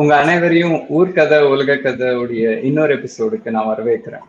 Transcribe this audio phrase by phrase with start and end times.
[0.00, 4.26] உங்க அனைவரையும் ஊர்கதை உலக கதையுடைய இன்னொரு எபிசோடுக்கு நான் வரவேற்கிறேன்.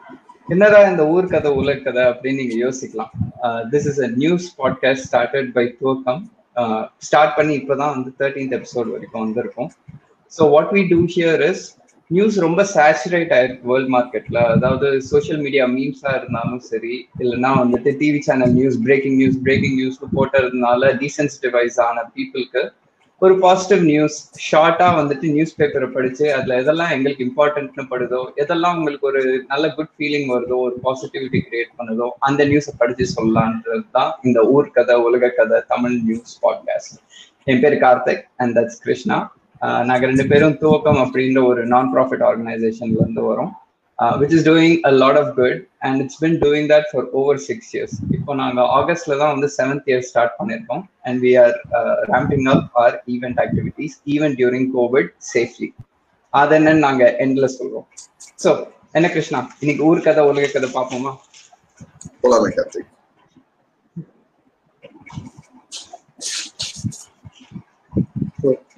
[0.48, 3.12] என்னடா இந்த ஊர்கதை உலக கதை அப்படின்னு நீங்க யோசிக்கலாம்.
[3.74, 6.22] This is a news podcast started by Thuvakkam
[7.08, 9.70] start பண்ணி இப்போதான் வந்து தேர்ட்டீன்த் எபிசோட் வரைக்கும் வந்திருக்கும்.
[10.34, 11.64] So what we do here is
[12.12, 18.22] news ரொம்ப சேச்சுரேட் ஆயிருக்கு வேர்ல்ட் மார்க்கெட்ல அதாவது சோஷியல் மீடியா மீம்ஸா இருந்தாலும் சரி இல்லைன்னா வந்துட்டு TV
[18.28, 22.64] channel news breaking news breaking news போட்டதுனால டீசென்சிட்டிவைஸ் ஆன பீப்புளுக்கு
[23.22, 24.16] ஒரு பாசிட்டிவ் நியூஸ்
[24.52, 29.92] ஷார்ட்டா வந்துட்டு நியூஸ் பேப்பரை படிச்சு அதுல எதெல்லாம் எங்களுக்கு இம்பார்ட்டன்ட்னு படுதோ எதெல்லாம் உங்களுக்கு ஒரு நல்ல குட்
[29.98, 35.30] ஃபீலிங் வருதோ ஒரு பாசிட்டிவிட்டி கிரியேட் பண்ணுதோ அந்த நியூஸை படிச்சு சொல்லலான்றது தான் இந்த ஊர் கதை உலக
[35.30, 36.98] கதை தமிழ் நியூஸ் பாட்காஸ்ட்
[37.44, 39.20] என் பேர் கார்த்திக் அண்ட் தட்ஸ் கிருஷ்ணா
[39.86, 43.52] நாங்கள் ரெண்டு பேரும் துவக்கம் அப்படின்ற ஒரு நான் ப்ராஃபிட் ஆர்கனைசேஷன்ல இருந்து வரோம்.
[44.22, 47.72] Which is doing a lot of good and it's been doing that for over six
[47.76, 51.56] years இப்போ நாங்கள் ஆகஸ்ட்ல தான் வந்து செவன்த் இயர் ஸ்டார்ட் பண்ணியிருக்கோம் and we are
[52.14, 55.70] ramping up our event activities even during COVID safely
[56.34, 57.88] அது என்னன்னு நாங்கள் எண்ட்ல சொல்றோம்.
[58.44, 58.50] ஸோ
[58.98, 61.12] என்ன கிருஷ்ணா இன்னைக்கு ஊர் கதை உலக கதை பார்ப்போமா?
[62.22, 62.90] போலாமே கார்த்திக்.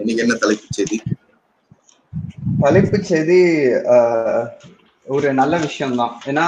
[0.01, 0.97] இன்னைக்கு என்ன தலைப்பு செய்தி?
[2.63, 3.39] தலைப்பு செய்தி
[5.07, 6.45] ஒரு நல்ல விஷயம் தான் ஏன்னா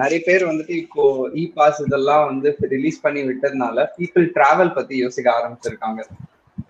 [0.00, 1.02] நிறைய பேர் வந்துட்டு இப்போ
[1.40, 6.00] இ பாஸ் இதெல்லாம் வந்து ரிலீஸ் பண்ணி விட்டதுனால பீப்புள் டிராவல் பத்தி யோசிக்க ஆரம்பிச்சிருக்காங்க.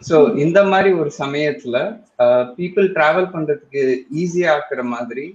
[0.09, 1.77] ஸோ இந்த மாதிரி ஒரு சமயத்துல
[2.59, 3.83] பீப்புள் டிராவல் பண்றதுக்கு
[4.23, 5.27] ஈஸியா ஆக்குற மாதிரி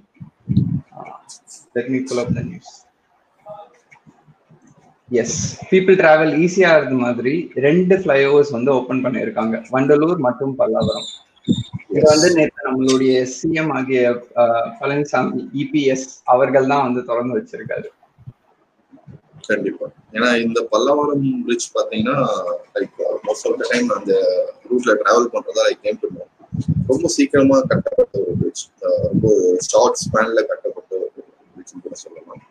[1.93, 2.73] நியூஸ்
[5.11, 5.39] எஸ்
[5.71, 7.33] பீப்புள் டிராவல் ஈஸியா இருந்த மாதிரி
[7.65, 9.55] ரெண்டு ஃபிளைஓவர்ஸ் வந்து ஓபன் பண்ணியிருக்காங்க.
[9.75, 11.07] வண்டலூர் மற்றும் பல்லாவரம்.
[11.95, 12.29] இது வந்து
[12.66, 14.02] நம்மளுடைய சிஎம் ஆகிய
[14.81, 17.89] பழனிசாமி இபிஎஸ் அவர்கள் தான் வந்து திறந்து வச்சிருக்காரு.
[19.47, 19.86] கண்டிப்பா.
[20.16, 22.17] ஏன்னா இந்த பல்லவரம் பிரிட்ஜ் பாத்தீங்கன்னா
[22.75, 24.14] like most of the time அந்த
[24.70, 26.31] ரூட்ல டிராவல் பண்றதா லைக் கேம் பண்ணுவோம்
[26.92, 28.64] ரொம்ப சீக்கிரமா கட்டப்பட்ட ஒரு பிரிட்ஜ்
[29.11, 29.27] ரொம்ப
[29.70, 31.09] ஷார்ட் ஸ்பேன்ல கட்டப்பட்ட ஒரு
[31.53, 32.42] பிரிட்ஜ் கூட சொல்லலாம்.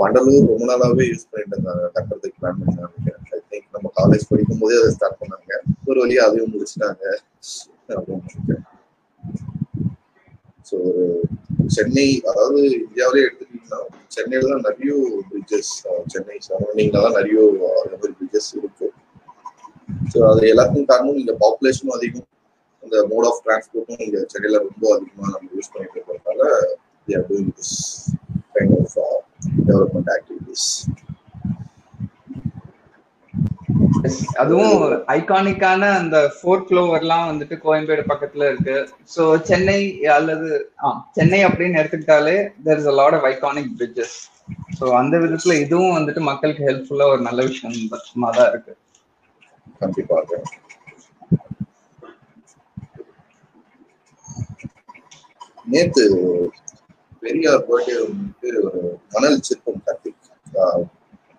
[0.00, 1.84] வண்டலூர் ரொம்ப நாளாவே யூஸ் பண்ணிட்டு இருந்தாங்க.
[1.96, 5.60] கட்டுறதுக்கு பிளான் பண்ணாங்க ஐ திங்க் நம்ம காலேஜ் படிக்கும் போதே அதை ஸ்டார்ட் பண்ணாங்க.
[5.90, 7.04] ஒரு வழியா அதையும் முடிச்சிட்டாங்க.
[10.68, 11.04] ஸோ ஒரு
[11.76, 13.80] சென்னை அதாவது இந்தியாவிலே எடுத்துக்கிட்டீங்கன்னா
[14.14, 14.92] சென்னையில தான் நிறைய
[15.30, 15.72] பிரிட்ஜஸ்
[16.14, 17.38] சென்னை சரௌண்டிங்ல தான் நிறைய
[17.82, 18.88] அந்த மாதிரி பிரிட்ஜஸ் இருக்கு.
[20.12, 22.26] ஸோ அது எல்லாத்துக்கும் காரணம் இந்த பாப்புலேஷனும் அதிகம்.
[22.82, 26.42] அந்த மோட் ஆஃப் டிரான்ஸ்போர்ட்டும் இங்கே சென்னையில ரொம்ப அதிகமாக நம்ம யூஸ் பண்ணிட்டு இருக்கிறதால
[27.28, 27.76] doing this
[28.54, 28.96] kind of
[29.68, 30.68] development activities
[34.40, 34.82] அதுவும்
[35.14, 38.76] ஐகானிக்கான அந்த ஃபோர் ஃப்ளோவர்லாம் வந்துட்டு கோயம்பேடு பக்கத்துல இருக்கு.
[39.14, 39.78] ஸோ சென்னை
[40.16, 40.48] அல்லது
[41.16, 42.36] சென்னை அப்படின்னு எடுத்துக்கிட்டாலே
[42.66, 44.16] there is a lot of iconic bridges
[44.78, 47.98] so அந்த விதத்துல இதுவும் வந்துட்டு மக்களுக்கு ஹெல்ப்ஃபுல்லா ஒரு நல்ல விஷயமா
[48.38, 48.74] தான் இருக்கு.
[49.82, 50.40] கண்டிப்பாக
[55.66, 56.04] நேத்து
[57.22, 58.80] பெரியார் பர்த்டே வந்துட்டு ஒரு
[59.14, 60.10] மணல் சிற்பம் கட்டி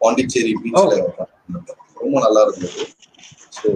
[0.02, 0.96] பாண்டிச்சேரி பீச்ல
[2.00, 2.84] ரொம்ப நல்லா இருந்தது.
[3.58, 3.70] ஸோ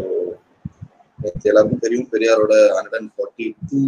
[1.20, 3.80] நேற்று எல்லாருக்கும் தெரியும் பெரியாரோட hundred and forty two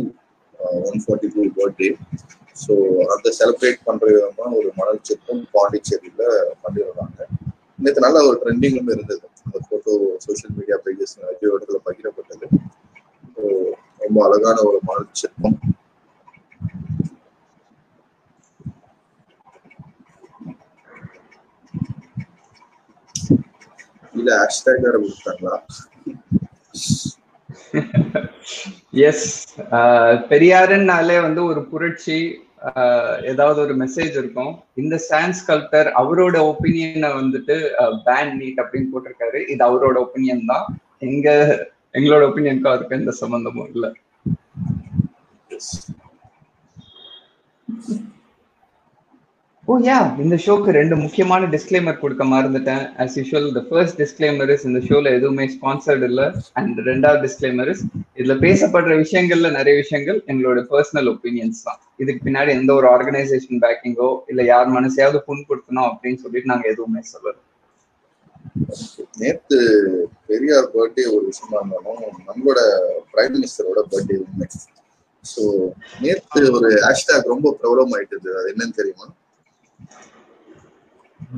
[0.88, 1.90] one forty two birthday
[2.63, 2.73] so
[3.13, 6.23] அந்த செலிப்ரேட் பண்ற விதமா ஒரு மணல் சிற்பம் பாண்டிச்சேரியில
[6.63, 7.19] பண்ணிடுறாங்க
[7.79, 9.23] நேற்று நல்ல ஒரு ட்ரெண்டிங்கும் இருந்தது.
[9.46, 9.94] அந்த போட்டோ
[10.25, 12.46] சோஷியல் மீடியா பேஜஸ் நிறைய இடத்துல பகிரப்பட்டது.
[13.34, 13.44] ஸோ
[14.02, 15.57] ரொம்ப அழகான ஒரு மணல் சிற்பம்
[24.20, 25.58] இல்ல ஹேஷ்டேக் வேற கொடுத்தாங்களா?
[29.09, 29.28] எஸ்
[30.31, 32.18] பெரியாருன்னாலே வந்து ஒரு புரட்சி
[33.31, 34.52] ஏதாவது ஒரு மெசேஜ் இருக்கும்.
[34.81, 37.56] இந்த சான்ஸ் கல்டர் அவரோட ஒப்பீனியனை வந்துட்டு
[38.08, 39.42] பேன் நீட் அப்படின்னு போட்டிருக்காரு.
[39.53, 40.66] இது அவரோட ஒப்பீனியன் தான்.
[41.09, 41.28] எங்க
[41.97, 43.92] எங்களோட ஒப்பீனியனுக்கும் அதுக்கு எந்த சம்பந்தமும் இல்லை.
[49.68, 52.84] Oh, ஓ யா இந்த ஷோக்கு ரெண்டு முக்கியமான டிஸ்க்ளைமர் கொடுக்க மறந்துட்டேன்.
[53.03, 56.22] As usual the first disclaimer is இந்த ஷோல எதுவுமே ஸ்பான்சர்டு இல்ல.
[56.59, 57.81] அண்ட் ரெண்டாவது டிஸ்க்ளைமர் இஸ்
[58.20, 61.79] இதுல பேசப்படுற விஷயங்கள்ல நிறைய விஷயங்கள் எங்களோட பர்சனல் ஒப்பீனியன்ஸ் தான்.
[62.03, 67.35] இதுக்கு பின்னாடி எந்த ஒரு ஆர்கனைசேஷன் பேக்கிங்கோ இல்ல யார் மனசையாவது புண்படுத்தணும் அப்படின்னு சொல்லிட்டு நாங்க எதுவுமே சொல்லல.
[69.23, 69.59] நேத்து
[70.29, 72.59] பெரியார் பர்த்டே ஒரு விஷயமா இருந்தாலும் நம்மளோட
[73.14, 74.50] பிரைம் மினிஸ்டரோட பர்த்டே உண்மை.
[75.23, 75.44] ஸோ
[76.06, 79.08] நேத்து ஒரு ஹேஷ்டாக் ரொம்ப ப்ராப்ளம் ஆயிட்டது அது என்னன்னு தெரியுமா?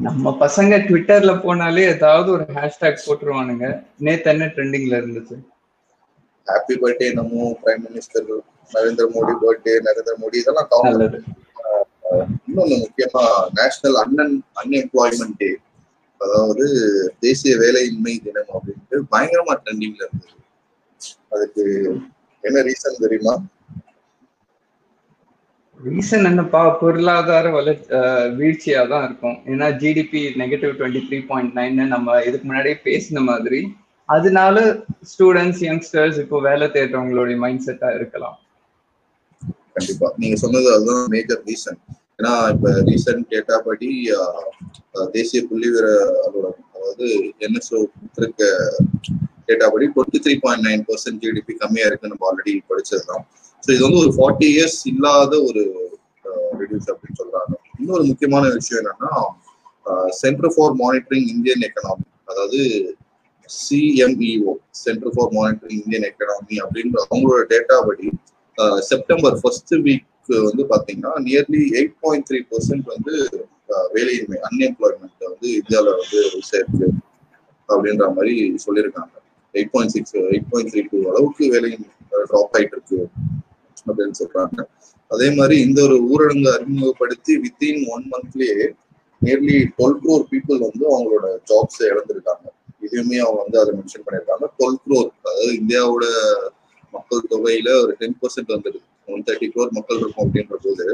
[0.05, 3.65] நம்ம பசங்க ட்விட்டர்ல போனாலே ஏதாவது ஒரு ஹேஷ்டாக் போட்டுருவானுங்க.
[3.99, 5.35] நேத்து என்ன ட்ரெண்டிங்ல இருந்துச்சு?
[6.47, 8.27] ஹாப்பி பர்த்டே நம்ம prime minister
[8.71, 11.17] Narendra Modi birthday Narendra Modi இதெல்லாம் கவுண்ட்
[12.47, 13.23] இன்னொன்னு முக்கியமா
[13.57, 15.50] நேஷனல் அன்அன் அன்எம்ப்ளாய்மெண்ட் டே
[16.21, 16.65] அதாவது
[17.19, 20.35] தேசிய வேலையின்மை தினம் அப்படின்ட்டு பயங்கரமா ட்ரெண்டிங்ல இருந்தது
[21.31, 21.63] அதுக்கு
[22.43, 23.33] என்ன ரீசன் தெரியுமா?
[25.79, 27.88] ரீசன் என்னப்பா பொருளாதார வளர்ச்சி
[28.38, 29.35] வீழ்ச்சியா தான் இருக்கும்.
[29.51, 33.59] ஏன்னா GDP negative twenty three point nine நம்ம இதுக்கு முன்னாடியே பேசின மாதிரி
[34.09, 34.57] அதனால
[35.12, 38.38] ஸ்டூடெண்ட்ஸ் யங்ஸ்டர்ஸ் இப்போ வேலை தேடுறவங்களுடைய மைண்ட் செட்டா இருக்கலாம்.
[39.77, 40.07] கண்டிப்பா.
[40.21, 41.79] நீங்க சொன்னது அதுதான் மேஜர் ரீசன்
[42.19, 43.89] ஏன்னா இப்ப ரீசன்ட் டேட்டா படி
[45.18, 45.88] தேசிய புள்ளி விவர
[46.27, 47.07] அதாவது
[47.47, 47.79] என்எஸ்ஓ
[48.19, 48.44] இருக்க
[49.50, 53.25] டேட்டா படி twenty three point nine percent GDP கம்மியா இருக்கு நம்ம ஆல்ரெடி படிச்சதுதான்.
[53.67, 55.61] ஸோ இது வந்து ஒரு ஃபார்ட்டி இயர்ஸ் இல்லாத ஒரு
[56.59, 57.53] ரிடியூஸ் அப்படின்னு சொல்றாங்க.
[57.79, 59.11] இன்னொரு முக்கியமான விஷயம் என்னன்னா
[60.19, 62.59] centre for monitoring Indian economy அதாவது
[63.49, 64.53] CMIE
[64.83, 68.07] centre for monitoring Indian economy அப்படின்ற அவங்களோட டேட்டா படி
[68.91, 70.07] செப்டம்பர் ஃபர்ஸ்ட் வீக்
[70.47, 73.13] வந்து பாத்தீங்கன்னா nearly eight point three percent வந்து
[73.95, 76.19] வேலையின்மை அன்எம்ப்ளாய்மெண்ட் வந்து இந்தியாவில் வந்து
[76.51, 76.87] சேர்க்கு
[77.69, 78.35] அப்படின்ற மாதிரி
[78.65, 79.13] சொல்லியிருக்காங்க.
[79.55, 81.85] Eight point six eight point three two அளவுக்கு வேலையின்
[82.29, 82.99] ட்ராப் ஆயிட்டு இருக்கு.
[83.88, 84.57] அப்படின்னு சொல்றாங்க.
[85.12, 88.68] அதே மாதிரி இந்த ஒரு ஊரடங்கு அறிமுகப்படுத்தி வித்தின் ஒன் மந்த்லயே
[89.22, 92.45] நியர்லி டுவெல் க்ரோர் பீப்புள் வந்து அவங்களோட ஜாப்ஸ் இழந்திருக்காங்க.
[92.86, 94.45] இதுவுமே அவங்க வந்து அதை மென்ஷன் பண்ணியிருக்காங்க.
[94.57, 96.06] டுவெல் க்ரோர் அதாவது இந்தியாவோட
[96.94, 100.86] மக்கள் தொகையில ஒரு டென் பர்சன்ட் வந்துருக்கு ஒன் தேர்ட்டி க்ரோர் மக்கள் இருக்கும் அப்படின்ற போது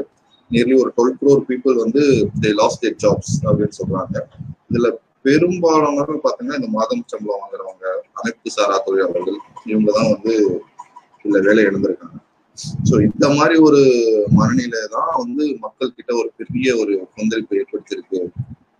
[0.50, 2.02] நியர்லி ஒரு டுவெல் க்ரோர் பீப்புள் வந்து
[2.42, 4.16] தே லாஸ்ட் தேர் ஜாப்ஸ் அப்படின்னு சொல்றாங்க.
[4.70, 4.88] இதுல
[5.26, 7.84] பெரும்பாலானவர்கள் பாத்தீங்கன்னா இந்த மாதம் சம்பளம் வாங்குறவங்க
[8.18, 9.38] அமைப்பு சாரா தொழிலாளர்கள்
[9.72, 10.34] இவங்க தான் வந்து
[11.24, 12.18] இதுல வேலை இழந்திருக்காங்க.
[12.88, 13.80] ஸோ இந்த மாதிரி ஒரு
[14.38, 18.20] மனநிலை தான் வந்து மக்கள் கிட்ட ஒரு பெரிய ஒரு கொந்தளிப்பை ஏற்படுத்தியிருக்கு.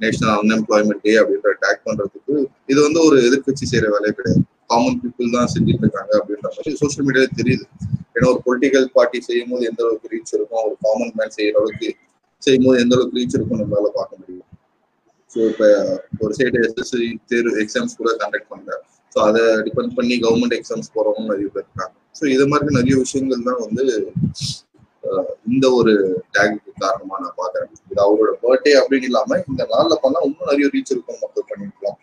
[0.02, 2.34] நேஷனல் அன்எம்ப்ளாய்மெண்ட் டே அப்படின்ற டேக் பண்றதுக்கு
[2.72, 4.42] இது வந்து ஒரு எதிர்கட்சி செய்யற வேலையே கிடையாது.
[4.70, 7.66] காமன் பீப்புள் தான் செஞ்சுட்டு இருக்காங்க அப்படின்ற மாதிரி சோசியல் மீடியால தெரியுது.
[8.16, 11.88] ஏன்னா ஒரு பொலிட்டிக்கல் பார்ட்டி செய்யும் போது எந்த அளவுக்கு ரீச் இருக்கும் ஒரு காமன் மேன் செய்யற அளவுக்கு
[12.42, 14.48] செய்யும் போது எந்த அளவுக்கு ரீச் இருக்கும் நம்மளால பார்க்க முடியும்.
[15.34, 15.68] ஸோ இப்போ
[16.24, 18.84] ஒரு சைடு எஸ்எஸ்சி தேர்வு எக்ஸாம்ஸ் கூட கண்டக்ட் பண்றாங்க.
[19.14, 21.94] ஸோ அதை டிபெண்ட் பண்ணி கவர்மெண்ட் எக்ஸாம்ஸ் போறவங்க நிறைய பேர் இருக்காங்க.
[22.18, 23.84] ஸோ இது மாதிரி நிறைய விஷயங்கள் தான் வந்து
[25.52, 25.92] இந்த ஒரு
[26.36, 30.92] டேகுக்கு காரணமா நான் பாக்குறேன் இது அவரோட பர்த்டே அப்படின்னு இல்லாம இந்த நாள்ல பண்ணா இன்னும் நிறைய ரீச்
[30.94, 32.00] இருக்கும் மக்கள் பண்ணிருக்கலாம்.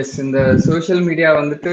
[0.00, 1.72] எஸ் இந்த சோஷியல் மீடியா வந்துட்டு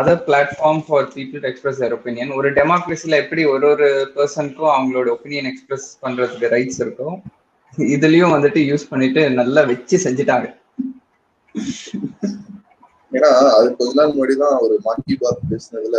[0.00, 5.08] other platform for people to express their opinion ஒரு டெமோக்ரஸியில் எப்படி ஒரு ஒரு பர்சனுக்கும் அவங்களோட
[5.14, 7.16] ஒப்பீனியன் எக்ஸ்பிரஸ் பண்றதுக்கு ரைட்ஸ் இருக்கும்
[7.94, 10.46] இதுலயும் வந்துட்டு யூஸ் பண்ணிட்டு நல்லா வச்சு செஞ்சுட்டாங்க.
[13.12, 15.98] ஏன்னா அது கொஞ்ச நாள் முன்னாடி தான் ஒரு மாக்கி பாத் பேசினதுல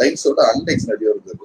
[0.00, 1.44] லைன்ஸோட அன்டெக்ஸ் நிறைய இருந்தது.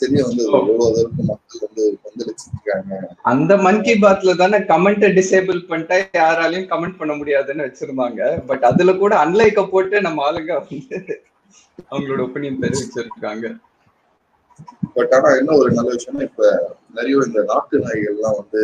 [0.00, 2.98] தெரிய வந்து எவ்வளவு அளவுக்கு மக்கள் வந்து கொந்தளிச்சிருக்காங்க
[3.30, 8.20] அந்த மன் கி பாத்ல தானே கமெண்ட் டிசேபிள் பண்ணிட்டா யாராலையும் கமெண்ட் பண்ண முடியாதுன்னு வச்சிருந்தாங்க.
[8.48, 11.16] பட் அதுல கூட அன்லைக்க போட்டு நம்ம ஆளுங்க வந்து
[11.90, 13.46] அவங்களோட ஒப்பீனியன் தெரிவிச்சிருக்காங்க.
[14.96, 16.44] பட் ஆனா என்ன ஒரு நல்ல விஷயம்னா இப்ப
[16.98, 18.60] நிறைய இந்த நாட்டு நாய்கள் எல்லாம் வந்து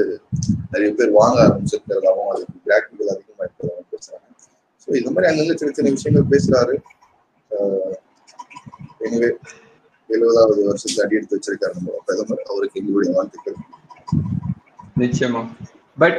[0.73, 4.27] நிறைய பேர் வாங்க ஆரம்பிச்சிருக்கிறதாவும் அதுக்கு பிராக்டிக்கல் அதிகமா இருக்கிறதாவும் பேசுறாங்க.
[4.85, 6.75] ஸோ இந்த மாதிரி அங்கங்க சின்ன சின்ன விஷயங்கள் பேசுறாரு.
[9.07, 9.29] எனவே
[10.11, 12.45] எழுபதாவது வருஷத்துக்கு அடி எடுத்து வச்சிருக்காரு நம்ம பிரதமர்.
[12.53, 13.59] அவருக்கு எங்களுடைய வாழ்த்துக்கள்.
[15.03, 15.43] நிச்சயமா.
[15.99, 16.19] பட்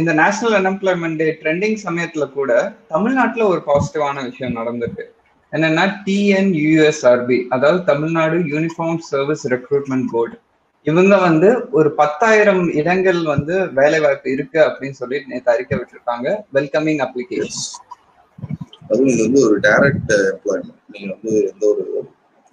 [0.00, 2.50] இந்த நேஷனல் அன்எம்ப்ளாய்மெண்ட் டே ட்ரெண்டிங் சமயத்துல கூட
[2.94, 5.06] தமிழ்நாட்டுல ஒரு பாசிட்டிவான விஷயம் நடந்திருக்கு.
[5.52, 10.36] என்னன்னா டிஎன்யூஎஸ்ஆர்பி அதாவது Tamil Nadu uniform service recruitment board
[10.86, 11.48] இவங்க வந்து
[11.78, 16.28] ஒரு பத்தாயிரம் இடங்கள் வந்து வேலை வாய்ப்பு இருக்கு அப்படின்னு சொல்லி நேற்று அறிக்கை விட்டுருக்காங்க.
[16.56, 17.66] வெல்கமிங் அப்ளிகேஷன்
[18.90, 21.84] அதுவும் இது வந்து ஒரு டைரக்ட் எம்ப்ளாய்மெண்ட் நீங்க வந்து எந்த ஒரு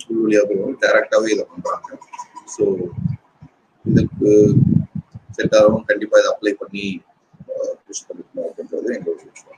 [0.05, 1.89] ஸ்கூல் வழியா போய் டைரக்டாவே இதை பண்றாங்க.
[2.53, 2.63] ஸோ
[3.85, 4.31] இதுக்கு
[5.35, 6.85] செட் ஆகிறவங்க கண்டிப்பா இதை அப்ளை பண்ணி
[7.87, 9.51] யூஸ் பண்ணிக்கணும் அப்படின்றது எங்களோட விஷயம்.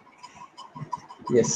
[1.41, 1.55] எஸ்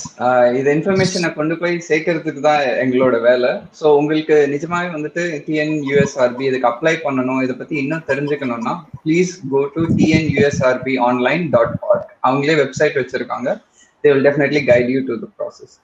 [0.60, 3.52] இது இன்ஃபர்மேஷனை கொண்டு போய் சேர்க்கறதுக்கு தான் எங்களோட வேலை.
[3.80, 7.42] ஸோ உங்களுக்கு நிஜமாவே வந்துட்டு டிஎன் யூஎஸ்ஆர்பி இதுக்கு அப்ளை பண்ணணும்.
[7.46, 13.50] இதை பத்தி இன்னும் தெரிஞ்சுக்கணும்னா please go to TN USRB online dot org அவங்களே வெப்சைட் வச்சிருக்காங்க.
[14.04, 15.76] They will definitely guide you to the process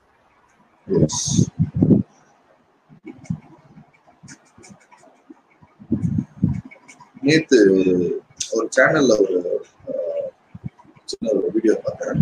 [7.24, 7.94] நேத்து ஒரு
[8.56, 9.38] ஒரு சேனல்ல ஒரு
[11.12, 12.18] சின்ன ஒரு வீடியோ பார்த்தேன்.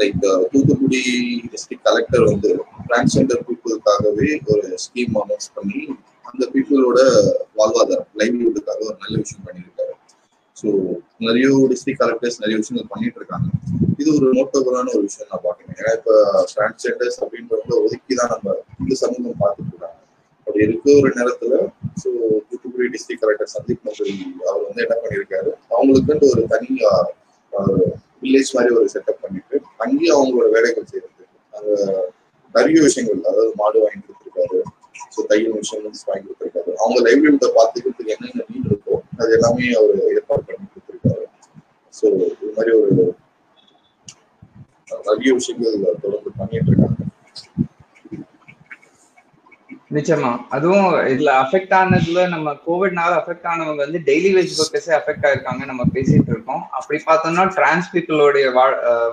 [0.00, 0.18] லைக்
[0.52, 1.00] தூத்துக்குடி
[1.52, 2.50] டிஸ்ட்ரிக்ட் கலெக்டர் வந்து
[2.88, 5.80] டிரான்ஸ்ஜெண்டர் பீப்புளுக்காகவே ஒரு ஸ்கீம் அனௌன்ஸ் பண்ணி
[6.30, 7.00] அந்த பீப்புளோட
[7.58, 9.94] வாழ்வாதாரம் லைவ்லிஹுட்டுக்காக ஒரு நல்ல விஷயம் பண்ணியிருக்காரு.
[10.56, 10.68] ஸோ
[11.26, 13.48] நிறைய டிஸ்ட்ரிக்ட் கலெக்டர்ஸ் நிறைய விஷயங்கள் பண்ணிட்டு இருக்காங்க
[14.00, 16.14] இது ஒரு நோட்டபுளான ஒரு விஷயம் நான் பார்க்கணும் ஏன்னா இப்போ
[16.54, 19.98] டிரான்ஸ்ஜெண்டர்ஸ் அப்படின்றவங்க ஒதுக்கி தான் நம்ம இந்த சமூகம் பார்த்துட்டு இருக்காங்க.
[20.46, 21.54] அப்படி இருக்க ஒரு நேரத்துல
[22.02, 22.08] so
[22.72, 24.14] Thoothukudi district collector Sandeep Nanduri
[24.48, 26.68] அவர் வந்து என்ன பண்ணியிருக்காரு அவங்களுக்குன்ட்டு ஒரு தனி
[28.22, 31.08] வில்லேஜ் மாதிரி ஒரு செட்டப் பண்ணிட்டு அங்கேயும் அவங்களோட வேலைகள் செய்யறது.
[31.52, 31.70] அங்க
[32.54, 34.58] நிறைய விஷயங்கள் அதாவது மாடு வாங்கி கொடுத்துருக்காரு
[35.14, 40.42] ஸோ தையல் மிஷின்ஸ் வாங்கி கொடுத்துருக்காரு அவங்க லைவ்லிஹுட்டை பார்த்துக்கிறதுக்கு என்னென்ன நீட் இருக்கோ அது எல்லாமே அவர் ஏற்பாடு
[40.48, 41.24] பண்ணி கொடுத்துருக்காரு.
[41.94, 42.90] ஸோ இது மாதிரி ஒரு
[45.08, 46.98] நிறைய விஷயங்கள் தொடர்ந்து பண்ணிட்டு இருக்காங்க.
[49.96, 50.30] நிச்சயமா.
[50.56, 55.82] அதுவும் இதுல அஃபெக்ட் ஆனதுல நம்ம கோவிட்னால அஃபெக்ட் ஆனவங்க வந்து டெய்லி வேஜ் ஒர்க்கர்ஸே அஃபெக்ட் ஆயிருக்காங்க நம்ம
[55.96, 56.62] பேசிட்டு இருக்கோம்.
[56.78, 58.46] அப்படி பார்த்தோம்னா டிரான்ஸ் பீப்புளோடைய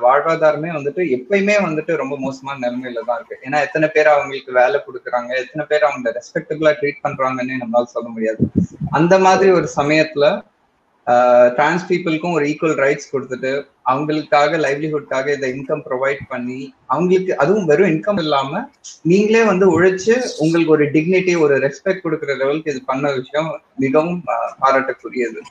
[0.06, 3.40] வாழ்வாதாரமே வந்துட்டு எப்பயுமே வந்துட்டு ரொம்ப மோசமான நிலைமையில தான் இருக்கு.
[3.48, 8.44] ஏன்னா எத்தனை பேர் அவங்களுக்கு வேலை கொடுக்குறாங்க எத்தனை பேர் அவங்க ரெஸ்பெக்டபுளா ட்ரீட் பண்றாங்கன்னு நம்மளால சொல்ல முடியாது.
[9.00, 10.28] அந்த மாதிரி ஒரு சமயத்துல
[11.56, 13.52] டிரான்ஸ் பீப்புளுக்கும் ஒரு ஈக்குவல் ரைட்ஸ் கொடுத்துட்டு
[13.86, 18.62] அவங்களுக்காக லைவ்லிஹுட்காக இதை இன்கம் ப்ரொவைட் பண்ணி அவங்களுக்கு அதுவும் வெறும் இன்கம் இல்லாம
[19.04, 24.20] நீங்களே வந்து உழைச்சு உங்களுக்கு ஒரு டிக்னிட்டி ஒரு ரெஸ்பெக்ட் கொடுக்குற லெவலுக்கு இது பண்ண விஷயம் மிகவும்
[24.62, 25.42] பாராட்டக்கூடியது.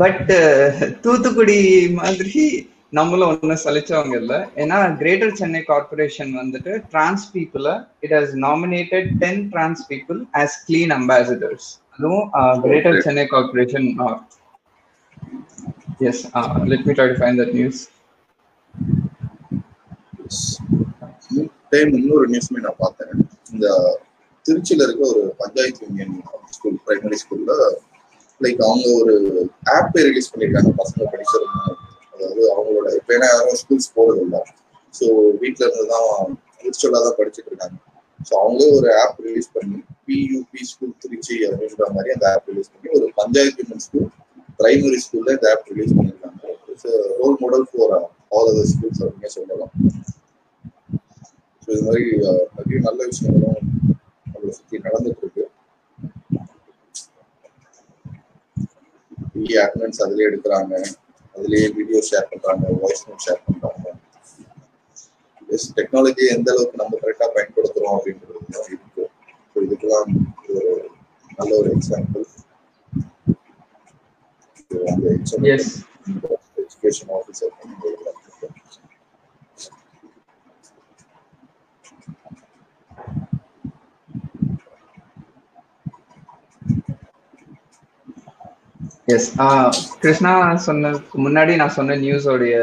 [0.00, 0.28] பட்
[1.04, 1.60] தூத்துக்குடி
[1.92, 2.42] மாதிரி
[2.92, 4.38] நம்மளும் ஒன்றும் சலிச்சவங்க இல்லை.
[4.62, 10.94] ஏன்னா கிரேட்டர் சென்னை கார்பரேஷன் வந்துட்டு டிரான்ஸ் பீப்புளை it has nominated ten trans people as clean
[10.98, 12.26] ambassadors அதுவும்
[12.64, 13.88] greater Chennai corporation
[16.10, 16.22] yes
[16.72, 17.80] let me try to find that news
[21.72, 23.12] time இன்னொரு நியூஸ்மே நான் பார்த்தேன்.
[23.52, 23.66] இந்த
[24.44, 26.14] திருச்சியில இருக்க ஒரு பஞ்சாயத்து யூனியன்
[26.56, 27.52] ஸ்கூல் பிரைமரி ஸ்கூல்ல
[28.40, 29.14] லைக் அவங்க ஒரு
[29.76, 31.76] ஆப்பே ரிலீஸ் பண்ணியிருக்காங்க பசங்க படிச்சிருக்கணும்
[32.18, 34.40] அதாவது அவங்களோட இப்போ ஏன்னா யாரும் ஸ்கூல்ஸ் போறது இல்லை
[34.94, 35.06] ஸோ
[35.42, 36.06] வீட்டில இருந்து தான்
[36.64, 37.76] விர்ச்சுவலாக தான் படிச்சுட்டு இருக்காங்க.
[38.28, 42.88] ஸோ அவங்களே ஒரு ஆப் ரிலீஸ் பண்ணி பியூபி ஸ்கூல் திருச்சி அப்படின்ற மாதிரி அந்த ஆப் ரிலீஸ் பண்ணி
[42.98, 44.08] ஒரு பஞ்சாயத்து யூனியன் ஸ்கூல்
[44.60, 46.40] பிரைமரி ஸ்கூல்ல இந்த ஆப் ரிலீஸ் பண்ணியிருக்காங்க.
[46.72, 46.88] It's
[47.20, 47.94] role model for
[48.36, 49.72] all other schools அப்படின்னு சொல்லலாம்.
[51.62, 52.04] ஸோ இது மாதிரி
[52.56, 53.62] நிறைய நல்ல விஷயங்களும்
[54.26, 55.44] நம்மளை சுற்றி நடந்துட்டு இருக்கு
[59.34, 60.74] பெரிய அட்டண்டன்ஸ் அதுலேயே எடுக்கிறாங்க.
[61.38, 63.84] அதுலேயே வீடியோ ஷேர் பண்றாங்க வாய்ஸ் நோட் ஷேர் பண்றாங்க.
[65.56, 69.04] எஸ் டெக்னாலஜி எந்த அளவுக்கு நம்ம கரெக்டாக பயன்படுத்துறோம் அப்படின்றது தான் இருக்கு.
[69.52, 70.08] ஸோ இதுக்கெல்லாம்
[70.48, 70.64] ஒரு
[71.38, 72.24] நல்ல ஒரு example
[76.62, 77.54] education officer
[89.08, 89.28] S
[90.02, 90.32] Krishna
[90.64, 92.56] சொன்னதுக்கு முன்னாடி நான் சொன்ன நியூஸோடைய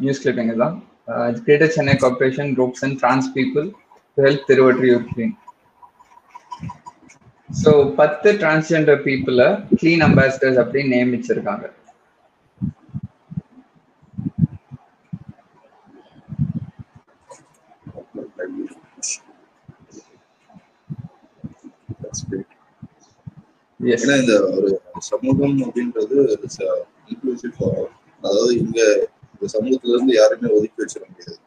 [0.00, 0.74] நியூஸ் கிளிப்பிங் தான்.
[1.44, 3.66] Greater Chennai corporation ropes and trans people
[4.18, 5.34] health Tiruvottiyur clean
[7.62, 7.70] so
[8.00, 9.48] பத்து டிரான்ஸ்ஜெண்டர் பீப்புளை
[9.80, 11.66] கிளீன் அம்பாசிடர்ஸ் அப்படின்னு நியமிச்சிருக்காங்க.
[23.80, 24.70] ஏன்னா இந்த ஒரு
[25.08, 26.16] சமூகம் அப்படின்றது
[27.12, 27.60] இன்க்ளூசிவ்
[28.22, 28.78] அதாவது இங்க
[29.34, 31.38] இந்த சமூகத்துல இருந்து யாருமே ஒதுக்கி வச்சிட முடியாது.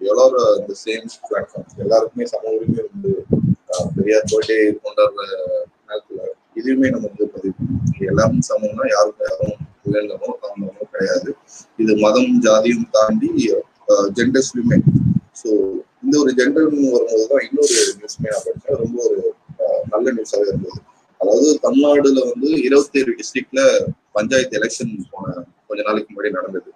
[0.00, 3.12] எல்லாரும் இந்த சேம் பிளாட்ஃபார்ம் எல்லாருக்குமே சம உரிமை வந்து
[3.96, 5.24] பெரியார் பர்த்டே கொண்டாடுற
[5.88, 6.20] நேரத்துல
[6.60, 7.66] இதுவுமே நம்ம வந்து பதிவு
[8.10, 11.30] எல்லாரும் சமம்னா யாருக்கும் யாரும் இல்லைன்னமோ தாழ்ந்தவனோ கிடையாது.
[11.82, 13.30] இது மதம் ஜாதியும் தாண்டி
[14.18, 14.78] ஜெண்டர்ஸ்லுமே
[15.40, 15.48] ஸோ
[16.04, 19.18] இந்த ஒரு ஜெண்டர்னு வரும்போது தான் இன்னொரு நியூஸ்மே நான் படித்தேன் ரொம்ப ஒரு
[19.92, 20.80] நல்ல நியூஸாகவே இருந்தது.
[21.30, 23.62] அதாவது தமிழ்நாடுல வந்து இருபத்தி ஏழு டிஸ்ட்ரிக்ட்ல
[24.16, 25.26] பஞ்சாயத்து எலெக்ஷன் போன
[25.68, 26.70] கொஞ்ச நாளைக்கு முன்னாடி நடந்தது.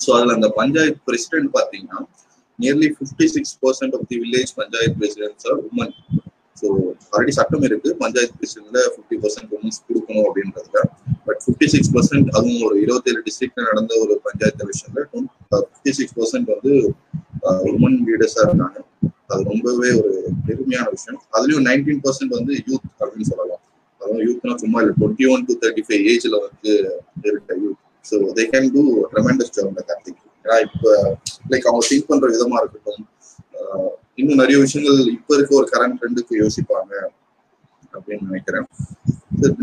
[0.00, 2.00] ஸோ அதுல அந்த பஞ்சாயத்து பிரசிடென்ட் பாத்தீங்கன்னா
[2.58, 5.94] nearly fifty six percent of the village panchayat presidents are women
[6.60, 6.66] so
[7.12, 7.90] already சட்டம் இருக்கு.
[8.02, 10.80] பஞ்சாயத்து பிரசிடென்ட்ல ஃபிஃப்டி பர்சன்ட் உமன்ஸ் கொடுக்கணும் அப்படின்றதுல
[11.26, 15.04] பட் ஃபிஃப்டி சிக்ஸ் பர்சன்ட் அதுவும் ஒரு இருபத்தேழு டிஸ்ட்ரிக்ட்ல நடந்த ஒரு பஞ்சாயத்து எலெக்ஷன்ல
[15.52, 16.74] ஃபிஃப்டி சிக்ஸ் பர்சன்ட் வந்து
[17.48, 18.78] uh, உமன் லீடர்ஸா இருக்காங்க.
[19.30, 20.12] அது ரொம்பவே ஒரு
[20.46, 21.20] பெருமையான விஷயம்.
[21.36, 23.51] அதுலயும் நைன்டீன் பர்சன்ட் வந்து யூத் அப்படின்னு சொல்லலாம்.
[24.02, 26.72] அதாவது யூத்னா சும்மா இல்லை twenty one to thirty five ஏஜ்ல வந்து
[27.28, 28.82] இருக்க youth so they can do
[29.12, 30.90] tremendous job இந்த கார்த்திக் ஏன்னா இப்போ
[31.50, 33.08] லைக் அவங்க திங்க் பண்ற விதமா இருக்கட்டும்
[34.18, 36.92] இன்னும் நிறைய விஷயங்கள் இப்ப இருக்க ஒரு கரண்ட் ட்ரெண்டுக்கு யோசிப்பாங்க
[37.94, 38.66] அப்படின்னு நினைக்கிறேன்.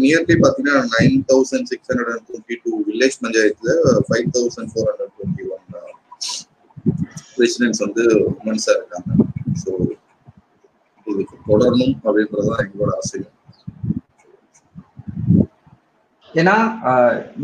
[0.01, 3.72] நியர்லி பாத்தீங்கன்னா nine thousand six hundred and twenty two village பஞ்சாயத்துல
[4.08, 5.65] five thousand four hundred twenty one
[7.41, 8.03] residents வந்து
[8.34, 9.10] உமன்ஸா இருக்காங்க.
[9.62, 9.69] ஸோ
[11.08, 13.34] இதுக்கு தொடரணும் அப்படின்றதான் எங்களோட ஆசையும்
[16.36, 16.56] ஏன்னா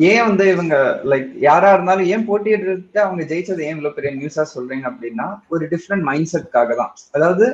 [0.09, 0.75] ஏன் வந்து இவங்க
[1.11, 6.07] லைக் யாரா இருந்தாலும் ஏன் போட்டியிட்டு அவங்க ஜெயிச்சது ஏன் இவ்வளவு பெரிய நியூஸா சொல்றீங்க அப்படின்னா ஒரு டிஃப்ரெண்ட்
[6.09, 6.93] மைண்ட் செட்காக தான்.
[7.17, 7.47] அதாவது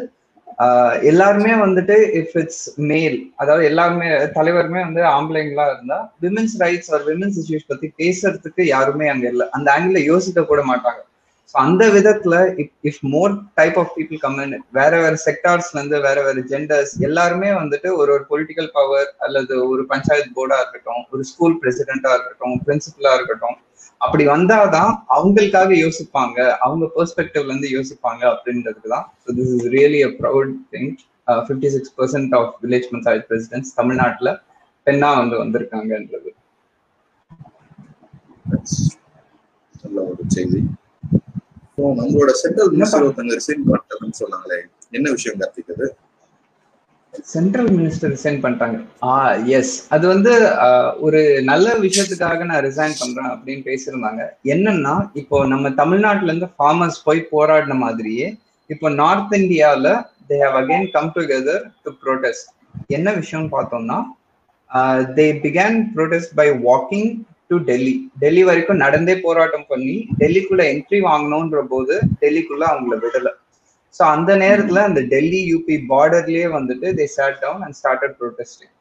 [1.12, 7.40] எல்லாருமே வந்துட்டு இஃப் இட்ஸ் மேல் அதாவது எல்லாருமே தலைவருமே வந்து ஆம்பளைங்களா இருந்தா women's rights or women's
[7.44, 9.48] issues பத்தி பேசுறதுக்கு யாருமே அங்க இல்லை.
[9.58, 11.02] அந்த ஆங்கிள் யோசிக்க கூட மாட்டாங்க.
[11.51, 12.36] ஸோ அந்த விதத்துல
[12.89, 14.38] if more type of people come
[14.77, 19.84] வேற வேற செக்டார்ஸ்ல இருந்து வேற வேற ஜெண்டர்ஸ் எல்லாருமே வந்துட்டு ஒரு ஒரு பொலிட்டிக்கல் பவர் அல்லது ஒரு
[19.89, 23.58] பஞ்சாயத்து போர்டா இருக்கட்டும் ஒரு ஸ்கூல் பிரசிடென்டா இருக்கட்டும் பிரின்சிபலா இருக்கட்டும்
[24.01, 26.38] அப்படி வந்தாதான் அவங்களுக்காக யோசிப்பாங்க.
[26.62, 29.08] அவங்க பெர்ஸ்பெக்டிவ்ல இருந்து யோசிப்பாங்க அப்படின்றதுக்கு தான்.
[29.24, 30.89] So this is really a proud thing
[31.41, 34.31] fifty six percent of village panchayat presidents தமிழ்நாட்டில்
[34.88, 36.29] பெண்ணா வந்து வந்திருக்காங்கன்றது.
[39.84, 40.62] நல்ல ஒரு செய்தி.
[41.78, 44.60] நம்மளோட சென்ட்ரல் மினிஸ்டர் ஒருத்தங்க ரிசைன் பண்ணிட்டாங்கன்னு சொன்னாங்களே
[44.98, 46.00] என்ன விஷயம் கார்த்திக்
[47.32, 48.78] சென்ட்ரல் மினிஸ்டர் ரிசைன் பண்ணிட்டாங்க.
[49.04, 49.13] ஆ
[49.58, 50.34] எஸ் அது வந்து
[51.06, 54.22] ஒரு நல்ல விஷயத்துக்காக நான் ரிசைன் பண்றேன் அப்படின்னு பேசியிருந்தாங்க.
[54.54, 58.28] என்னன்னா இப்போ நம்ம தமிழ்நாட்டுல இருந்து ஃபார்மர்ஸ் போய் போராடின மாதிரியே
[58.70, 59.92] இப்போ நார்த் இந்தியாவில்
[60.30, 62.50] they have again come together to protest
[62.98, 64.00] என்ன விஷயம்னு பார்த்தோம்னா
[65.18, 67.10] they began protest by walking
[67.51, 73.29] to Delhi Delhi வரைக்கும் நடந்தே போராட்டம் பண்ணி டெல்லிக்குள்ள என்ட்ரி வாங்கணும்ன்ற போது டெல்லிக்குள்ள அவங்கள விடல.
[73.96, 78.74] ஸோ அந்த நேரத்துல அந்த டெல்லி யூபி பார்டர்லயே வந்துட்டு they start down and started protesting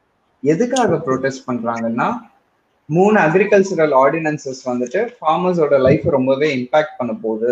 [0.43, 2.07] எதுக்காக ப்ரோட்டஸ்ட் பண்றாங்கன்னா
[2.89, 7.51] மூணு அக்ரிகல்ச்சரல் ஆர்டினன்சஸ் வந்துட்டு ஃபார்மர்ஸோட லைஃப் ரொம்பவே இம்பாக்ட் பண்ண போகுது.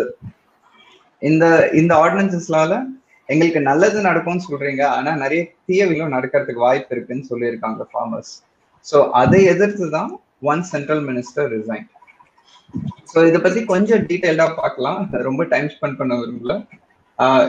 [1.22, 1.44] இந்த
[1.80, 2.74] இந்த ஆர்டினன்சஸ்லால
[3.28, 8.32] எங்களுக்கு நல்லது நடக்கும்னு சொல்றீங்க ஆனா நிறைய தீயவிலும் நடக்கிறதுக்கு வாய்ப்பு இருக்குன்னு சொல்லியிருக்காங்க ஃபார்மர்ஸ்
[8.86, 10.10] ஸோ அதை எதிர்த்து தான்
[10.42, 11.86] one central minister resign
[13.12, 14.98] so இதை பத்தி கொஞ்சம் டீட்டெயில்டா பார்க்கலாம்.
[15.28, 16.54] ரொம்ப டைம் ஸ்பெண்ட் பண்ண விரும்பல
[17.18, 17.48] ஆஹ்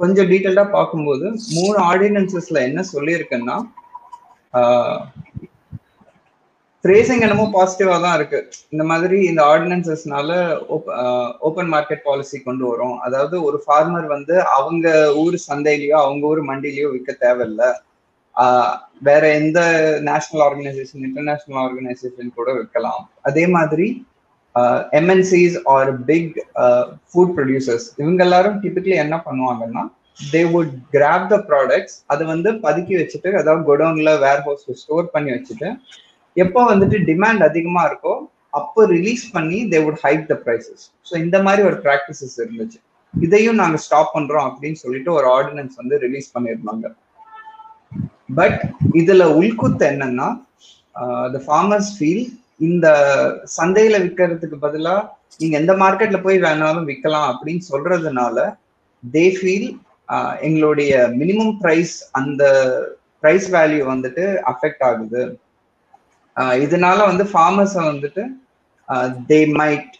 [0.00, 3.56] கொஞ்சம் டீட்டெயில்டா பார்க்கும்போது மூணு ஆர்டினன்சஸ்ல என்ன சொல்லியிருக்குன்னா
[6.84, 8.38] ஃப்ரேசிங் என்னமோ பாசிட்டிவா தான் இருக்கு.
[8.74, 10.30] இந்த மாதிரி இந்த ஆர்டினன்சஸ்னால
[11.48, 12.96] ஓப்பன் மார்க்கெட் பாலிசி கொண்டு வரும்.
[13.06, 14.86] அதாவது ஒரு ஃபார்மர் வந்து அவங்க
[15.22, 17.62] ஊர் சந்தையிலயோ அவங்க ஊர் மண்டிலேயோ விற்க தேவையில்ல.
[19.02, 19.60] வேற எந்த
[20.02, 23.86] நேஷனல் ஆர்கனைசேஷன் இன்டர்நேஷனல் ஆர்கனைசேஷன் கூட விற்கலாம் அதே மாதிரி
[25.00, 26.34] MNCs or big
[27.10, 29.84] food producers இவங்க எல்லாரும் டிபிக்கலி என்ன பண்ணுவாங்கன்னா
[30.32, 35.30] they would grab the products அதை வந்து பதுக்கி வச்சுட்டு அதாவது குடோன்ல வேர் ஹவுஸ்ல ஸ்டோர் பண்ணி
[35.32, 35.68] வச்சுட்டு
[36.36, 38.14] எப்போ வந்துட்டு டிமாண்ட் அதிகமா இருக்கோ
[38.52, 42.78] அப்போ ரிலீஸ் பண்ணி they would hike the prices so இந்த மாதிரி ஒரு ப்ராக்டிசஸ் இருந்துச்சு.
[43.14, 46.86] இதையும் நாங்கள் ஸ்டாப் பண்றோம் அப்படின்னு சொல்லிட்டு ஒரு ஆர்டினன்ஸ் வந்து ரிலீஸ் பண்ணியிருந்தாங்க.
[48.32, 48.60] பட்
[49.00, 50.28] இதுல உள்குத்து என்னன்னா
[51.34, 52.24] த ஃபார்மர்ஸ் ஃபீல்
[52.60, 52.86] இந்த
[53.56, 54.94] சந்தையில விற்கிறதுக்கு பதிலா
[55.40, 58.36] நீங்க எந்த மார்க்கெட்ல போய் வேணாலும் விற்கலாம் அப்படின்னு சொல்றதுனால
[59.02, 59.68] தே ஃபீல்
[60.48, 62.42] எங்களுடைய மினிமம் ப்ரைஸ் அந்த
[63.22, 65.22] ப்ரைஸ் வேல்யூ வந்துட்டு அஃபெக்ட் ஆகுது.
[66.62, 68.22] இதனால வந்து ஃபார்மர்ஸை வந்துட்டு
[69.28, 69.92] தே மைட்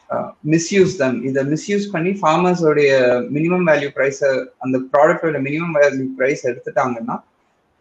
[0.52, 2.92] மிஸ்யூஸ் தம் இதை மிஸ்யூஸ் பண்ணி ஃபார்மர்ஸோடைய
[3.36, 4.30] மினிமம் வேல்யூ ப்ரைஸை
[4.64, 7.16] அந்த ப்ராடக்டோட மினிமம் வேல்யூ ப்ரைஸ் எடுத்துட்டாங்கன்னா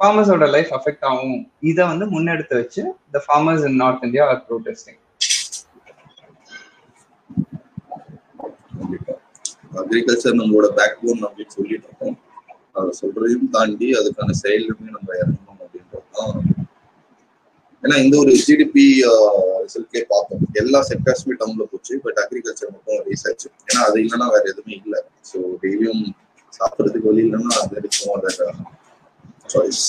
[0.02, 1.40] ஃபார்மர்ஸோட லைஃப் அஃபெக்ட் ஆகும்.
[1.72, 2.82] இதை வந்து முன்னெடுத்து வச்சு
[3.16, 5.00] the farmers in north India are protesting
[9.82, 12.16] agriculture நம்மளோட பேக் போன் அப்படின்னு சொல்லிட்டு இருக்கோம்.
[12.80, 16.36] அதை சொல்றதையும் தாண்டி அதுக்கான செயலுமே நம்ம இறங்கணும் அப்படின்றது தான்.
[17.84, 18.86] ஏன்னா இந்த ஒரு ஜிடிபி
[19.64, 23.48] ரிசல்ட்லேயே பார்த்தோம் எல்லா செக்டர்ஸுமே டவுன்ல போச்சு பட் அக்ரிகல்ச்சர் மட்டும் ரீஸ் ஆச்சு.
[23.70, 25.00] ஏன்னா அது இல்லைன்னா வேற எதுவுமே இல்லை.
[25.30, 26.04] ஸோ டெய்லியும்
[26.54, 28.32] சாப்பிட்றதுக்கு வழி இல்லைன்னா அது இருக்கும் அதை
[29.52, 29.86] சாய்ஸ்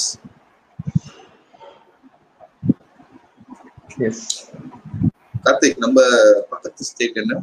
[4.08, 4.24] எஸ்
[5.44, 6.00] கார்த்திக் நம்ம
[6.52, 7.34] பக்கத்து ஸ்டேட் என்ன?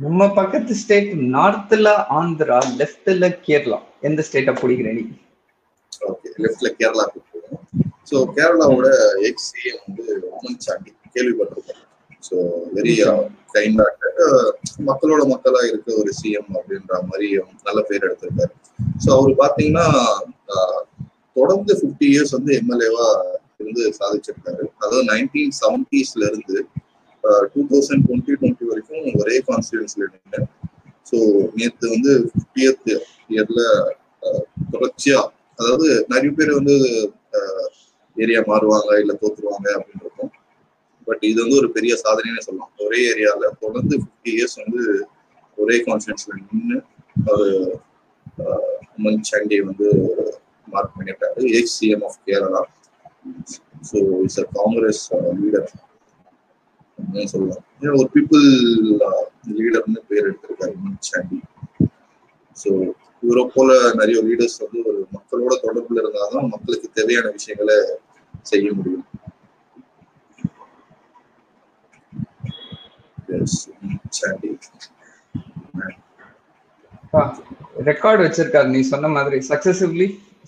[0.00, 1.88] நம்ம பக்கத்து ஸ்டேட் நார்த்ல
[2.18, 3.78] ஆந்திரா லெஃப்ட்ல கேரளா.
[4.02, 5.04] எந்த ஸ்டேட்டை பிடிக்கிற நீ?
[6.02, 7.62] ஓகே லெஃப்ட்ல கேரளாக்கு போகும்
[8.10, 8.88] ஸோ கேரளாவோட
[9.28, 11.82] எக்ஸ் சிஎம் வந்து உமன் சாண்டி கேள்விப்பட்டிருக்கோம்
[12.22, 12.36] ஸோ
[12.76, 12.94] வெரி
[13.54, 13.86] கைண்டா
[14.88, 17.28] மக்களோட மக்களா இருக்க ஒரு சிஎம் அப்படின்ற மாதிரி
[17.66, 18.54] நல்ல பேர் எடுத்திருக்காரு.
[19.02, 19.86] ஸோ அவர் பார்த்தீங்கன்னா
[21.36, 23.06] தொடர்ந்து ஃபிஃப்டி இயர்ஸ் வந்து எம்எல்ஏவா
[23.60, 24.64] இருந்து சாதிச்சிருக்காரு.
[24.76, 26.56] அதாவது நைன்டீன் செவன்டிஸ்ல இருந்து
[27.52, 30.40] டூ தௌசண்ட் டுவெண்ட்டி டுவெண்ட்டி வரைக்கும் ஒரே கான்ஸ்டியூன்ஸ்ல நின்று
[31.06, 31.16] ஸோ
[31.54, 32.90] நேற்று வந்து ஃபிஃப்டியத்
[33.30, 33.62] இயர்ல
[34.72, 35.20] தொடர்ச்சியா
[35.58, 36.76] அதாவது நிறைய பேர் வந்து
[38.16, 40.32] ஏரியா மாறுவாங்க இல்ல தோத்துருவாங்க அப்படின்னு இருக்கும்
[41.06, 42.72] பட் இது வந்து ஒரு பெரிய சாதனைன்னு சொல்லலாம்.
[42.86, 44.82] ஒரே ஏரியால தொடர்ந்து ஃபிஃப்டி இயர்ஸ் வந்து
[45.58, 46.78] ஒரே கான்ஸ்டியூன்ஸ்ல நின்று
[47.26, 47.46] ஒரு
[48.96, 49.88] உமன் சாண்டியை வந்து
[50.68, 52.62] மார்க் பண்ணிட்டாரு a CM of Kerala
[53.88, 55.02] so it's a Congress
[55.40, 55.68] leader
[57.26, 58.46] சொல்லலாம் ஏன்னா ஒரு பீப்புள்
[59.56, 61.38] லீடர்னு uh, பேர் எடுத்திருக்காரு உமன் சாண்டி.
[62.56, 62.70] ஸோ
[63.22, 63.70] இவரை போல
[64.00, 67.78] நிறைய லீடர்ஸ் வந்து ஒரு மக்களோட தொடர்புல இருந்தால்தான் மக்களுக்கு தேவையான விஷயங்களை
[68.44, 69.06] செய்ய முடியும்.
[73.28, 73.54] Yes,
[74.10, 74.50] சாண்டி.
[77.90, 79.38] ரெக்கார்ட் வச்சிருக்காரு நீ சொன்ன மாதிரி.
[79.50, 80.06] Successively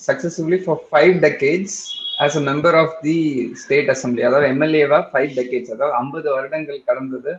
[0.08, 1.78] successively for five decades
[2.24, 3.16] as a member of the
[3.62, 7.32] state assembly அதாவது எம்எல்ஏவா ஃபைவ் டெக்கேட்ஸ் அதாவது ஐம்பது வருடங்கள் கடந்தது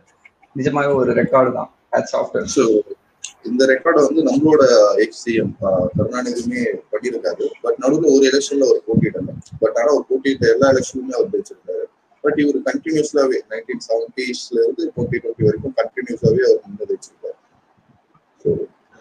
[0.56, 1.70] நிஜமாவே ஒரு ரெக்கார்டு தான்.
[2.12, 2.64] சாஃப்ட்வேர் ஸோ
[3.48, 4.62] இந்த ரெக்கார்டை வந்து நம்மளோட
[5.04, 5.52] எக்ஸிஎம்
[5.98, 7.44] கருணாநிதியுமே பண்ணியிருக்காரு.
[7.64, 9.30] பட் நடுவில் ஒரு எலெக்ஷன்ல அவர் போட்டியிடல
[9.62, 11.84] பட் ஆனால் அவர் போட்டியிட்ட எல்லா எலெக்ஷனுமே அவர் ஜெயிச்சிருக்காரு.
[12.24, 17.38] பட் இவர் கண்டினியூஸ்லாவே நைன்டீன் செவன்டிஸ்ல இருந்து டுவெண்ட்டி டுவெண்ட்டி வரைக்கும் கண்டினியூஸாவே அவர் முன்னே வச்சிருக்காரு.
[18.44, 18.50] ஸோ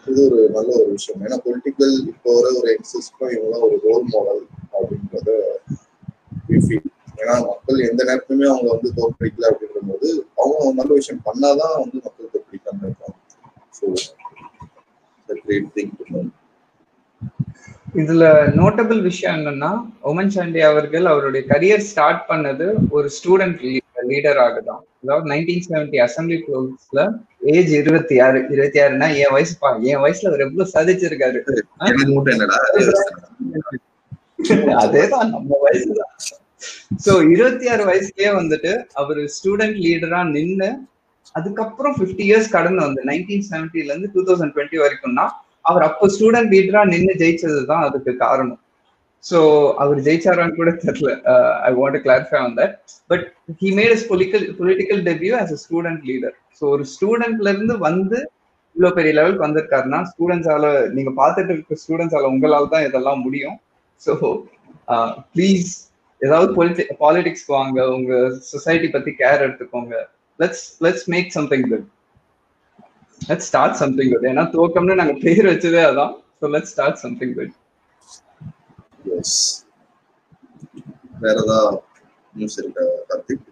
[0.10, 1.22] இது ஒரு நல்ல ஒரு விஷயம்.
[1.26, 4.42] ஏன்னா பொலிட்டிக்கல் இப்போ வர ஒரு எக்ஸஸ்க்கும் இவங்களாம் ஒரு ரோல் மாடல்
[4.76, 5.30] அப்படின்றத
[7.20, 12.34] ஏன்னா மக்கள் எந்த நேரத்துலயுமே அவங்க வந்து தோற்கடிக்கல அப்படின்ற போது அவங்க நல்ல விஷயம் பண்ணாதான் வந்து மக்கள்
[12.34, 13.18] தோற்கடிக்காம இருப்பாங்க
[13.80, 13.86] ஸோ
[15.30, 15.94] கிரேட் திங்
[18.00, 18.24] இதுல
[18.58, 19.70] நோட்டபிள் விஷயம் என்னன்னா
[20.10, 23.62] உமன் சாண்டி அவர்கள் அவருடைய கரியர் ஸ்டார்ட் பண்ணது ஒரு ஸ்டூடெண்ட்
[24.10, 27.02] லீடராக தான் அதாவது நைன்டீன் செவன்டி அசம்பிளி க்ளோஸ்ல
[27.54, 31.40] ஏஜ் இருபத்தி ஆறு இருபத்தி ஆறுனா என் வயசு பா என் வயசுல அவர் எவ்வளவு சாதிச்சிருக்காரு?
[34.82, 36.14] அதேதான் நம்ம வயசுதான்.
[37.06, 40.70] சோ இருபத்தி ஆறு வயசுலயே வந்துட்டு அவர் ஸ்டூடெண்ட் லீடரா நின்னு
[41.36, 45.26] அதுக்கப்புறம் பிப்டி இயர்ஸ் கடந்து வந்து நைன்டீன் செவன்டில இருந்து டூ தௌசண்ட் டுவெண்ட்டி வரைக்கும்னா
[45.66, 48.60] அவர் அப்போ ஸ்டூடெண்ட் லீடரா நின்னு ஜெயிச்சதுதான் அதுக்கு காரணம்.
[49.24, 49.40] ஸோ
[49.84, 51.12] அவர் ஜெயிச்சாரான்னு கூட தெரியல.
[51.68, 52.76] I want clarify on that
[53.12, 53.26] but
[53.62, 58.20] he made is political political debut as a student leader so ஒரு ஸ்டூடெண்ட்ல இருந்து வந்து
[58.76, 63.58] இவ்வளோ பெரிய லெவலுக்கு வந்திருக்காருன்னா ஸ்டூடெண்ட்ஸால நீங்க பார்த்துட்டு இருக்க ஸ்டூடெண்ட்ஸால உங்களால தான் இதெல்லாம் முடியும்.
[64.02, 64.12] ஸோ
[65.36, 65.86] ப்ளீஸ் uh,
[66.22, 68.14] ஏதாவது பொலிட்டி பாலிடிக்ஸ்க்கு வாங்க உங்க
[68.52, 69.94] சொசைட்டி பத்தி கேர் எடுத்துக்கோங்க.
[70.40, 71.86] Let's let's make something good
[73.22, 76.14] let's start something good ஏன்னா துவக்கம்னு நாங்க பேர் வச்சதே அதான்.
[76.40, 77.54] So let's start something good
[79.18, 79.38] yes
[81.24, 81.82] வேற ஏதாவது
[82.34, 83.46] நியூஸ் இருக்கா கார்த்திக்?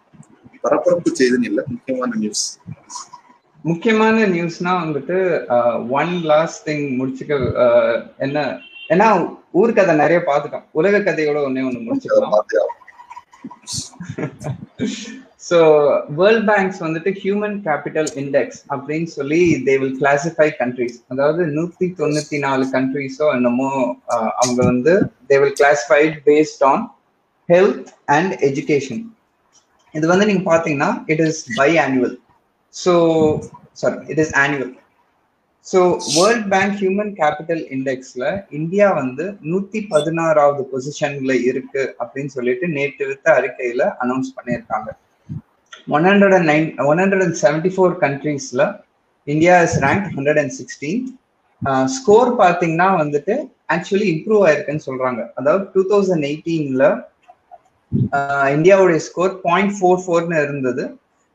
[0.61, 2.45] பரபரப்பு செய்தின்னு இல்லை முக்கியமான நியூஸ்
[3.69, 5.17] முக்கியமான நியூஸ்னா வந்துட்டு
[5.99, 7.33] ஒன் லாஸ்ட் திங் முடிச்சுக்க
[8.25, 8.45] என்ன
[8.93, 9.07] ஏன்னா
[9.59, 10.65] ஊர் கதை நிறைய பார்த்துட்டோம்.
[10.79, 12.35] உலக கதையோட ஒன்னே ஒண்ணு முடிச்சுக்கலாம்.
[15.47, 15.57] ஸோ
[16.09, 22.37] வேர்ல்ட் பேங்க்ஸ் வந்துட்டு ஹியூமன் கேபிட்டல் இண்டெக்ஸ் அப்படின்னு சொல்லி தே வில் கிளாசிஃபை கண்ட்ரிஸ் அதாவது நூத்தி தொண்ணூத்தி
[22.37, 23.69] நாலு கண்ட்ரிஸோ என்னமோ
[24.41, 24.93] அவங்க வந்து
[25.29, 26.83] they will classified based on
[27.49, 29.03] health and education
[29.93, 32.17] இது வந்து நீங்க பாத்தீங்கன்னா it is by annual
[32.73, 32.93] so
[33.73, 34.73] sorry it is annual
[35.65, 35.79] so
[36.17, 43.27] world bank human capital இண்டெக்ஸ்ல India வந்து நூத்தி பதினாறாவது பொசிஷன்ல இருக்கு அப்படின்னு சொல்லிட்டு நேற்று வித்த
[43.39, 44.89] அறிக்கையில அனௌன்ஸ் பண்ணியிருக்காங்க.
[45.95, 48.63] One hundred and nine one hundred and seventy four கண்ட்ரீஸ்ல
[49.27, 51.01] India is rank hundred and sixteen
[51.97, 53.35] score பார்த்தீங்கன்னா வந்துட்டு
[53.75, 55.21] ஆக்சுவலி இம்ப்ரூவ் ஆயிருக்குன்னு சொல்றாங்க.
[55.39, 56.83] அதாவது டூ தௌசண்ட் எயிட்டீன்ல
[58.55, 60.83] இந்தியாவுடைய ஸ்கோர் பாயிண்ட் ஃபோர் ஃபோர்னு இருந்தது.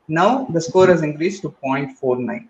[0.09, 2.45] Now the score is increase to point four nine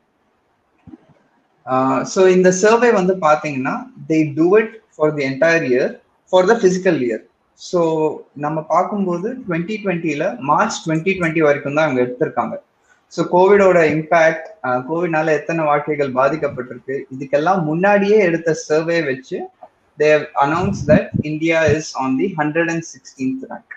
[2.14, 3.76] so இந்த survey வந்து பார்த்தீங்கன்னா
[4.10, 5.92] they do it for the entire year
[6.34, 7.24] for the physical year
[7.60, 7.82] so
[8.44, 12.56] நம்ம பார்க்கும்போது டுவெண்ட்டி டுவெண்ட்டியில் மார்ச் டுவெண்ட்டி டுவெண்ட்டி வரைக்கும் தான் அங்கே எடுத்திருக்காங்க.
[13.14, 14.48] ஸோ கோவிடோட இம்பேக்ட்
[14.90, 19.38] கோவிட்னால எத்தனை வாழ்க்கைகள் பாதிக்கப்பட்டிருக்கு இதுக்கெல்லாம் முன்னாடியே எடுத்த சர்வே வச்சு
[19.98, 20.10] they
[20.46, 23.76] announce that India is on the hundred and sixteenth rank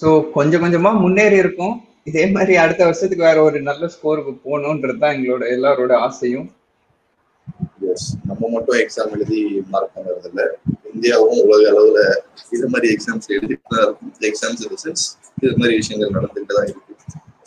[0.00, 1.74] so கொஞ்சம் கொஞ்சமா முன்னேறி இருக்கும்.
[2.08, 6.46] இதே மாதிரி அடுத்த வருஷத்துக்கு வேற ஒரு நல்ல ஸ்கோருக்கு போகணுன்றது தான் எங்களோட எல்லாரோட ஆசையும்.
[7.92, 9.40] எஸ் நம்ம மட்டும் எக்ஸாம் எழுதி
[9.72, 10.46] மார்க் பண்ணுறது இல்லை
[10.92, 12.00] இந்தியாவும் உலக அளவில்
[12.56, 14.12] இது மாதிரி எக்ஸாம்ஸ் எழுதிட்டு தான் இருக்கும்.
[14.30, 15.06] எக்ஸாம்ஸ் ரிசல்ட்ஸ்
[15.42, 16.94] இது மாதிரி விஷயங்கள் நடந்துட்டு தான் இருக்கு.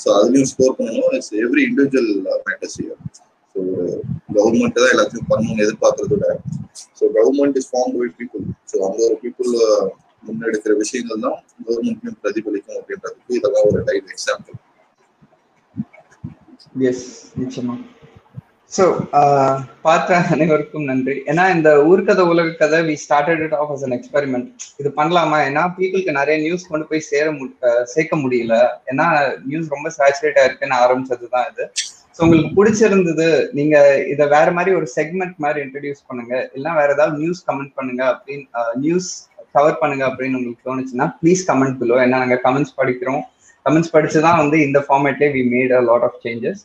[0.04, 1.12] ஸோ அதுலயும் ஸ்கோர் பண்ணணும்.
[1.18, 2.12] It's every individual
[2.48, 2.78] matters
[3.56, 3.62] so
[4.36, 6.28] government தான் எல்லாத்தையும் பண்ணணும்னு எதிர்பார்க்கறது விட
[7.00, 9.52] so government is form by people so அந்த ஒரு பீப்புள்
[10.28, 14.58] முன்னெடுக்கிற விஷயங்கள் தான் கவர்மெண்ட்லையும் பிரதிபலிக்கும் அப்படின்றதுக்கு இதெல்லாம் ஒரு டைம் எக்ஸாம்பிள்
[16.90, 17.06] எஸ்
[17.40, 17.76] நிச்சயமா.
[18.76, 18.84] ஸோ
[19.20, 19.54] uh,
[19.86, 21.16] பார்த்த அனைவருக்கும் நன்றி.
[21.32, 24.48] ஏன்னா இந்த ஊர்கதை உலக கதை we started it off as an experiment
[24.82, 25.38] இது பண்ணலாமா?
[25.48, 27.46] ஏன்னா பீப்புளுக்கு நிறைய நியூஸ் கொண்டு போய் சேர மு
[27.94, 28.56] சேர்க்க முடியல.
[28.92, 29.08] ஏன்னா
[29.50, 31.66] நியூஸ் ரொம்ப சேச்சுரேட்டாக இருக்குன்னு ஆரம்பிச்சது தான் இது.
[32.16, 33.28] ஸோ உங்களுக்கு பிடிச்சிருந்தது
[33.60, 33.76] நீங்க
[34.14, 36.34] இதை வேற மாதிரி ஒரு செக்மெண்ட் மாதிரி இன்ட்ரடியூஸ் பண்ணுங்க.
[36.56, 39.12] இல்லைன்னா வேற ஏதாவது நியூஸ் கமெண்ட் பண்ணுங்க அப்படின்னு நியூஸ்
[39.58, 43.24] கவர் பண்ணுங்க அப்படின்னு உங்களுக்கு தோணுச்சுன்னா ப்ளீஸ் கமெண்ட் பிலோ ஏன்னா நாங்கள் கமெண்ட்ஸ் படிக்கிறோம்.
[43.66, 46.62] கமெண்ட்ஸ் படிச்சு தான் வந்து இந்த ஃபார்மேட்லேயே we made a lot of changes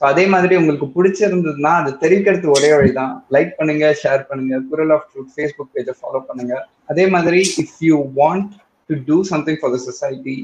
[0.00, 3.12] so அதே மாதிரி உங்களுக்கு பிடிச்சிருந்ததுன்னா அது தெரிவிக்கிறது ஒரே வழிதான்.
[3.34, 6.54] லைக் பண்ணுங்க ஷேர் பண்ணுங்க குரல் ஆஃப் ட்ரூத் ஃபேஸ்புக் பேஜை ஃபாலோ பண்ணுங்க.
[6.92, 8.50] அதே மாதிரி if you want
[8.90, 10.36] to do something for the society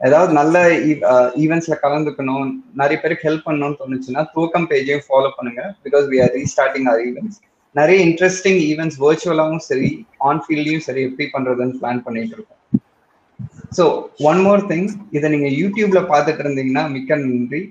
[0.00, 0.56] ஏதாவது நல்ல
[1.42, 2.48] ஈவெண்ட்ஸ்ல uh, கலந்துக்கணும்
[2.80, 5.62] நிறைய பேருக்கு ஹெல்ப் பண்ணணும்னு தோணுச்சுன்னா தூக்கம் பேஜையும் ஃபாலோ பண்ணுங்க.
[5.84, 7.38] Because we are restarting our events
[7.74, 9.88] நிறைய இன்ட்ரெஸ்டிங் ஈவெண்ட்ஸ் வர்ச்சுவலாகவும் சரி
[10.28, 12.60] ஆன் ஃபீல்ட்லையும் சரி எப்படி பண்றதுன்னு பிளான் பண்ணிட்டு இருக்கோம்.
[13.78, 13.84] ஸோ
[14.30, 17.62] ஒன் மோர் திங் இதை நீங்க யூடியூப்ல பார்த்துட்டு இருந்தீங்கன்னா மிக்க நன்றி.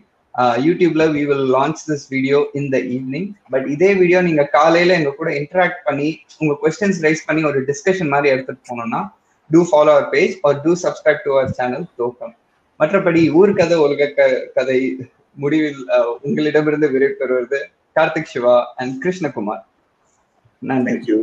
[0.65, 5.12] யூடியூப்ல we will launch this video in the evening but இதே வீடியோ நீங்க காலையில எங்க
[5.19, 6.08] கூட இன்டராக்ட் பண்ணி
[6.41, 9.02] உங்க கொஸ்டின்ஸ் ரைஸ் பண்ணி ஒரு டிஸ்கஷன் மாதிரி எடுத்துட்டு போனோம்னா
[9.50, 12.34] to follow our page or to subscribe to our channel தோக்கம்.
[12.80, 14.10] மற்றபடி ஊர் கதை உலக
[14.58, 14.80] கதை
[15.43, 17.60] முடிவில் uh, உங்களிடமிருந்து விடைபெறுவது
[17.95, 19.63] கார்த்திக் சிவா அண்ட் கிருஷ்ணகுமார்.
[20.62, 21.15] நன்றி.